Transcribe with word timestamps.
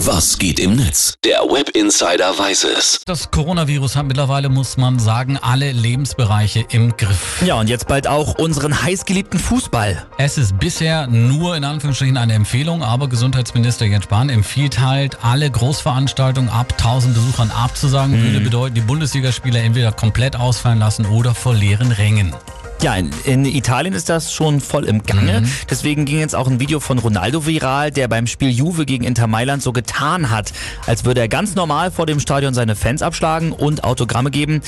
Was 0.00 0.38
geht 0.38 0.60
im 0.60 0.76
Netz? 0.76 1.14
Der 1.24 1.38
Web 1.38 1.70
Insider 1.70 2.38
weiß 2.38 2.64
es. 2.64 3.00
Das 3.06 3.30
Coronavirus 3.30 3.96
hat 3.96 4.04
mittlerweile, 4.04 4.50
muss 4.50 4.76
man 4.76 4.98
sagen, 4.98 5.38
alle 5.40 5.72
Lebensbereiche 5.72 6.66
im 6.68 6.94
Griff. 6.98 7.42
Ja, 7.42 7.58
und 7.58 7.68
jetzt 7.68 7.88
bald 7.88 8.06
auch 8.06 8.38
unseren 8.38 8.82
heißgeliebten 8.82 9.40
Fußball. 9.40 10.06
Es 10.18 10.36
ist 10.36 10.58
bisher 10.58 11.06
nur 11.06 11.56
in 11.56 11.64
Anführungsstrichen 11.64 12.18
eine 12.18 12.34
Empfehlung, 12.34 12.82
aber 12.82 13.08
Gesundheitsminister 13.08 13.86
Jens 13.86 14.04
Spahn 14.04 14.28
empfiehlt 14.28 14.80
halt, 14.80 15.16
alle 15.24 15.50
Großveranstaltungen 15.50 16.50
ab 16.50 16.74
1000 16.76 17.14
Besuchern 17.14 17.50
abzusagen. 17.50 18.22
Würde 18.22 18.40
bedeuten, 18.40 18.74
die 18.74 18.82
Bundesligaspieler 18.82 19.62
entweder 19.62 19.92
komplett 19.92 20.36
ausfallen 20.36 20.78
lassen 20.78 21.06
oder 21.06 21.34
vor 21.34 21.54
leeren 21.54 21.90
Rängen. 21.90 22.34
Ja, 22.82 22.94
in, 22.94 23.10
in 23.24 23.44
Italien 23.46 23.94
ist 23.94 24.08
das 24.10 24.32
schon 24.32 24.60
voll 24.60 24.84
im 24.84 25.02
Gange. 25.02 25.42
Deswegen 25.70 26.04
ging 26.04 26.18
jetzt 26.20 26.34
auch 26.34 26.46
ein 26.46 26.60
Video 26.60 26.78
von 26.78 26.98
Ronaldo 26.98 27.46
viral, 27.46 27.90
der 27.90 28.06
beim 28.06 28.26
Spiel 28.26 28.50
Juve 28.50 28.84
gegen 28.84 29.02
Inter 29.04 29.26
Mailand 29.26 29.62
so 29.62 29.72
getan 29.72 30.30
hat, 30.30 30.52
als 30.86 31.04
würde 31.04 31.20
er 31.20 31.28
ganz 31.28 31.54
normal 31.54 31.90
vor 31.90 32.04
dem 32.06 32.20
Stadion 32.20 32.52
seine 32.54 32.76
Fans 32.76 33.00
abschlagen 33.02 33.52
und 33.52 33.82
Autogramme 33.84 34.30
geben. 34.30 34.60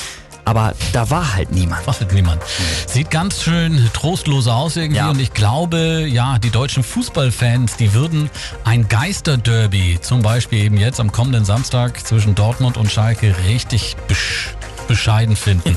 Aber 0.47 0.73
da 0.95 1.11
war 1.11 1.35
halt 1.35 1.53
niemand. 1.53 1.87
Was 1.87 2.01
mit 2.01 2.11
niemand. 2.15 2.41
Sieht 2.87 3.11
ganz 3.11 3.43
schön 3.43 3.87
trostlos 3.93 4.47
aus 4.49 4.77
irgendwie 4.77 4.97
Ja. 4.97 5.11
und 5.11 5.21
ich 5.21 5.35
glaube, 5.35 6.07
ja, 6.09 6.39
die 6.39 6.49
deutschen 6.49 6.83
Fußballfans, 6.83 7.77
die 7.77 7.93
würden 7.93 8.31
ein 8.65 8.89
Geisterderby, 8.89 9.99
zum 10.01 10.23
Beispiel 10.23 10.61
eben 10.65 10.79
jetzt 10.79 11.01
am 11.01 11.13
kommenden 11.13 11.45
Samstag 11.45 12.07
zwischen 12.07 12.35
Dortmund 12.35 12.79
und 12.79 12.91
Schalke, 12.91 13.35
richtig 13.47 13.97
besch 14.09 14.55
bescheiden 14.89 15.37
finden. 15.37 15.77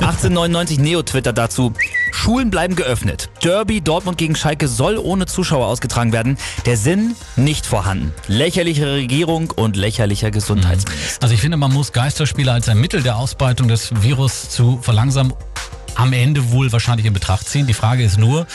1899 0.00 0.80
Neo 0.80 1.02
twittert 1.02 1.38
dazu. 1.38 1.72
Schulen 2.10 2.50
bleiben 2.50 2.74
geöffnet. 2.74 3.30
Derby 3.44 3.80
Dortmund 3.80 4.18
gegen 4.18 4.34
Schalke 4.34 4.66
soll 4.66 4.98
ohne 4.98 5.26
Zuschauer 5.26 5.66
ausgetragen 5.66 6.12
werden. 6.12 6.36
Der 6.66 6.76
Sinn 6.76 7.14
nicht 7.36 7.64
vorhanden. 7.64 8.12
Lächerliche 8.26 8.92
Regierung 8.92 9.50
und 9.50 9.76
lächerlicher 9.76 10.30
Gesundheitsminister. 10.30 11.22
Also 11.22 11.34
ich 11.34 11.40
finde, 11.40 11.56
man 11.56 11.72
muss 11.72 11.92
Geisterspiele 11.92 12.50
als 12.50 12.68
ein 12.68 12.80
Mittel 12.80 13.02
der 13.02 13.16
Ausbreitung 13.16 13.68
des 13.68 14.02
Virus 14.02 14.50
zu 14.50 14.78
verlangsamen 14.82 15.32
am 16.02 16.12
Ende 16.12 16.50
wohl 16.50 16.72
wahrscheinlich 16.72 17.06
in 17.06 17.12
Betracht 17.12 17.48
ziehen. 17.48 17.68
Die 17.68 17.74
Frage 17.74 18.02
ist 18.02 18.18
nur, 18.18 18.46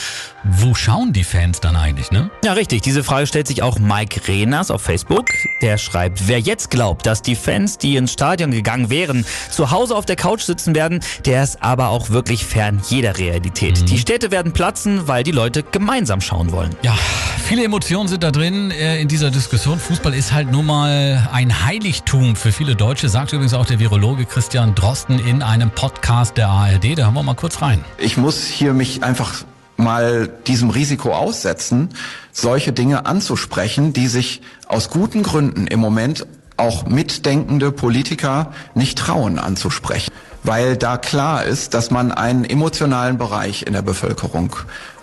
wo 0.44 0.74
schauen 0.74 1.14
die 1.14 1.24
Fans 1.24 1.60
dann 1.60 1.76
eigentlich, 1.76 2.10
ne? 2.10 2.30
Ja, 2.44 2.52
richtig. 2.52 2.82
Diese 2.82 3.02
Frage 3.02 3.26
stellt 3.26 3.48
sich 3.48 3.62
auch 3.62 3.78
Mike 3.78 4.28
Rehners 4.28 4.70
auf 4.70 4.82
Facebook. 4.82 5.30
Der 5.62 5.78
schreibt, 5.78 6.28
wer 6.28 6.40
jetzt 6.40 6.70
glaubt, 6.70 7.06
dass 7.06 7.22
die 7.22 7.36
Fans, 7.36 7.78
die 7.78 7.96
ins 7.96 8.12
Stadion 8.12 8.50
gegangen 8.50 8.90
wären, 8.90 9.24
zu 9.50 9.70
Hause 9.70 9.96
auf 9.96 10.04
der 10.04 10.16
Couch 10.16 10.42
sitzen 10.42 10.74
werden, 10.74 11.00
der 11.24 11.42
ist 11.42 11.62
aber 11.62 11.88
auch 11.88 12.10
wirklich 12.10 12.44
fern 12.44 12.82
jeder 12.88 13.16
Realität. 13.16 13.88
Die 13.88 13.98
Städte 13.98 14.30
werden 14.30 14.52
platzen, 14.52 15.08
weil 15.08 15.22
die 15.22 15.32
Leute 15.32 15.62
gemeinsam 15.62 16.20
schauen 16.20 16.52
wollen. 16.52 16.76
Ja, 16.82 16.96
viele 17.44 17.64
Emotionen 17.64 18.08
sind 18.08 18.22
da 18.22 18.30
drin 18.30 18.70
äh, 18.70 19.00
in 19.00 19.08
dieser 19.08 19.30
Diskussion. 19.30 19.78
Fußball 19.78 20.12
ist 20.12 20.32
halt 20.32 20.50
nun 20.52 20.66
mal 20.66 21.26
ein 21.32 21.64
Heiligtum 21.64 22.36
für 22.36 22.52
viele 22.52 22.76
Deutsche, 22.76 23.08
sagt 23.08 23.32
übrigens 23.32 23.54
auch 23.54 23.66
der 23.66 23.78
Virologe 23.78 24.26
Christian 24.26 24.74
Drosten 24.74 25.18
in 25.18 25.42
einem 25.42 25.70
Podcast 25.70 26.36
der 26.36 26.48
ARD. 26.48 26.98
Da 26.98 27.04
hören 27.04 27.14
wir 27.14 27.22
mal 27.22 27.34
kurz 27.38 27.62
rein. 27.62 27.84
Ich 27.98 28.16
muss 28.16 28.46
hier 28.46 28.74
mich 28.74 29.02
einfach 29.04 29.44
mal 29.76 30.28
diesem 30.48 30.70
Risiko 30.70 31.14
aussetzen, 31.14 31.90
solche 32.32 32.72
Dinge 32.72 33.06
anzusprechen, 33.06 33.92
die 33.92 34.08
sich 34.08 34.42
aus 34.66 34.90
guten 34.90 35.22
Gründen 35.22 35.68
im 35.68 35.78
Moment 35.78 36.26
auch 36.56 36.86
mitdenkende 36.86 37.70
Politiker 37.70 38.52
nicht 38.74 38.98
trauen 38.98 39.38
anzusprechen. 39.38 40.12
Weil 40.42 40.76
da 40.76 40.96
klar 40.98 41.44
ist, 41.44 41.74
dass 41.74 41.92
man 41.92 42.10
einen 42.10 42.44
emotionalen 42.44 43.18
Bereich 43.18 43.62
in 43.62 43.72
der 43.72 43.82
Bevölkerung 43.82 44.56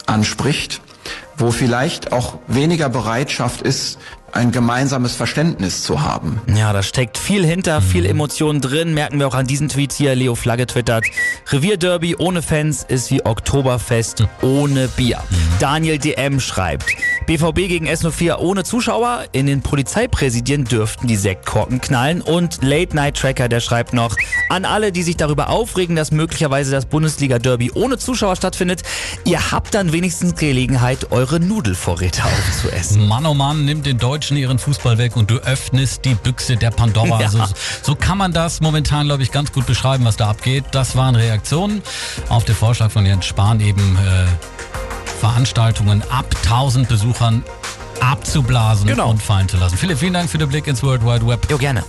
anspricht, 0.06 0.82
wo 1.38 1.52
vielleicht 1.52 2.12
auch 2.12 2.38
weniger 2.48 2.90
Bereitschaft 2.90 3.62
ist, 3.62 4.00
ein 4.32 4.52
gemeinsames 4.52 5.16
Verständnis 5.16 5.84
zu 5.84 6.02
haben. 6.02 6.42
Ja, 6.54 6.74
da 6.74 6.84
steckt 6.84 7.18
viel 7.18 7.46
hinter, 7.46 7.82
viel 7.82 8.06
Emotionen 8.06 8.60
drin. 8.60 8.94
Merken 8.94 9.18
wir 9.20 9.28
auch 9.28 9.36
an 9.36 9.48
diesen 9.48 9.70
Tweets 9.70 9.96
hier. 9.96 10.14
Leo 10.14 10.36
Flagge 10.36 10.68
twittert. 10.68 11.06
Revierderby 11.48 12.18
ohne 12.18 12.42
Fans 12.42 12.84
ist 12.84 13.12
wie 13.12 13.26
Oktoberfest 13.26 14.26
ohne 14.42 14.90
Bier. 14.90 15.20
Daniel 15.60 16.00
DM 16.00 16.42
schreibt. 16.42 16.86
BVB 17.26 17.68
gegen 17.68 17.88
S04 17.88 18.38
ohne 18.38 18.64
Zuschauer. 18.64 19.26
In 19.32 19.48
den 19.48 19.62
Polizeipräsidien 19.62 20.66
dürften 20.66 21.08
die 21.08 21.16
Sektkorken 21.16 21.82
knallen. 21.82 22.22
Und 22.22 22.64
Late 22.64 22.96
Night 22.96 23.18
Tracker, 23.18 23.50
der 23.50 23.60
schreibt 23.60 23.94
noch, 23.94 24.16
an 24.50 24.66
alle, 24.66 24.92
die 24.92 25.04
sich 25.04 25.18
darüber 25.18 25.50
aufregen, 25.50 25.96
dass 25.96 26.12
möglicherweise 26.12 26.72
das 26.72 26.86
Bundesliga-Derby 26.86 27.72
ohne 27.74 27.98
Zuschauer 27.98 28.36
stattfindet, 28.36 28.84
ihr 29.26 29.52
habt 29.52 29.74
dann 29.74 29.92
wenigstens 29.92 30.36
Gelegenheit, 30.36 31.12
eure 31.12 31.40
Nudelvorräte 31.40 32.24
aufzuessen. 32.24 33.08
Mann 33.08 33.26
oh 33.26 33.34
Mann, 33.34 33.66
nimmt 33.66 33.86
den 33.86 33.98
Deutschen 33.98 34.38
ihren 34.38 34.60
Fußball 34.60 34.98
weg 34.98 35.16
und 35.16 35.32
du 35.32 35.36
öffnest 35.38 36.06
die 36.06 36.16
Büchse 36.16 36.58
der 36.58 36.72
Pandora. 36.72 37.06
Ja. 37.16 37.28
Also, 37.28 37.44
so 37.82 37.96
kann 37.96 38.18
man 38.18 38.34
das 38.34 38.62
momentan, 38.62 39.08
glaube 39.08 39.24
ich, 39.24 39.32
ganz 39.32 39.52
gut 39.52 39.66
beschreiben, 39.66 40.06
was 40.06 40.18
da 40.18 40.30
abgeht. 40.30 40.66
Das 40.72 40.96
waren 40.96 41.16
Reaktionen 41.16 41.82
auf 42.30 42.46
den 42.46 42.56
Vorschlag 42.56 42.92
von 42.92 43.06
Jens 43.06 43.26
Spahn, 43.26 43.60
eben 43.60 43.96
äh, 43.96 44.26
Veranstaltungen 45.20 46.04
ab 46.10 46.26
1000 46.44 46.88
Besuchern 46.88 47.44
abzublasen 48.02 48.88
Genau. 48.88 49.10
und 49.10 49.22
fallen 49.22 49.48
zu 49.50 49.58
lassen. 49.58 49.78
Philipp, 49.78 49.98
vielen 49.98 50.14
Dank 50.14 50.30
für 50.30 50.38
den 50.38 50.50
Blick 50.50 50.68
ins 50.68 50.84
World 50.84 51.04
Wide 51.04 51.26
Web. 51.26 51.48
Jo, 51.50 51.58
gerne. 51.58 51.84